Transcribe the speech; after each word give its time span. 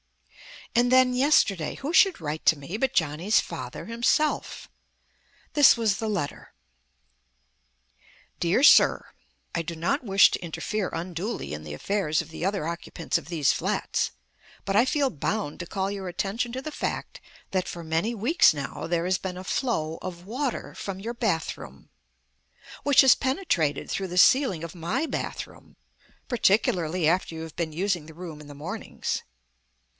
And 0.73 0.89
then, 0.91 1.13
yesterday, 1.13 1.75
who 1.75 1.91
should 1.93 2.21
write 2.21 2.45
to 2.47 2.57
me 2.57 2.75
but 2.77 2.93
Johnny's 2.93 3.41
father 3.41 3.85
himself. 3.85 4.67
This 5.53 5.75
was 5.77 5.97
the 5.97 6.07
letter: 6.07 6.53
"Dear 8.39 8.63
Sir 8.63 9.11
I 9.53 9.61
do 9.63 9.75
not 9.75 10.03
wish 10.03 10.31
to 10.31 10.41
interfere 10.41 10.89
unduly 10.91 11.53
in 11.53 11.63
the 11.63 11.73
affairs 11.75 12.21
of 12.21 12.29
the 12.29 12.43
other 12.45 12.65
occupants 12.67 13.17
of 13.17 13.27
these 13.27 13.51
flats, 13.51 14.11
but 14.65 14.75
I 14.75 14.85
feel 14.85 15.09
bound 15.11 15.59
to 15.59 15.67
call 15.67 15.91
your 15.91 16.07
attention 16.07 16.51
to 16.53 16.63
the 16.63 16.71
fact 16.71 17.19
that 17.51 17.67
for 17.67 17.83
many 17.83 18.15
weeks 18.15 18.53
now 18.53 18.87
there 18.87 19.05
has 19.05 19.17
been 19.19 19.37
a 19.37 19.43
flow 19.43 19.99
of 20.01 20.25
water 20.25 20.73
from 20.73 21.01
your 21.01 21.13
bathroom, 21.13 21.89
which 22.83 23.01
has 23.01 23.13
penetrated 23.13 23.91
through 23.91 24.07
the 24.07 24.17
ceiling 24.17 24.63
of 24.63 24.73
my 24.73 25.05
bathroom, 25.05 25.75
particularly 26.29 27.07
after 27.07 27.35
you 27.35 27.41
have 27.41 27.57
been 27.57 27.73
using 27.73 28.05
the 28.07 28.15
room 28.15 28.39
in 28.41 28.47
the 28.47 28.55
mornings. 28.55 29.21